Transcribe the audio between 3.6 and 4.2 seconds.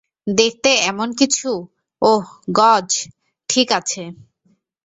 আছে?